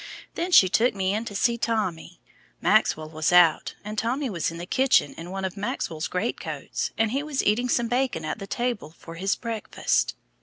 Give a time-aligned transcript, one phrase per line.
[0.33, 2.19] Then she took me in to see Tommy
[2.59, 6.89] Maxwell was out, and Tommy was in the kitchen in one of Maxwell's great coats,
[6.97, 10.15] and he was eating some bacon at the table for his breakfast.